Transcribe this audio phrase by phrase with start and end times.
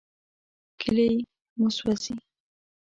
[0.81, 1.09] کلي
[1.57, 2.13] مو سوځي.